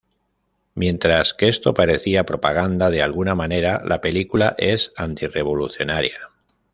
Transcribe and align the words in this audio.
Mientras 0.73 1.35
que 1.35 1.47
esto 1.47 1.75
parecería 1.75 2.25
propaganda, 2.25 2.89
de 2.89 3.03
alguna 3.03 3.35
manera 3.35 3.83
la 3.85 4.01
película 4.01 4.55
es 4.57 4.93
anti-revolucionaria. 4.97 6.31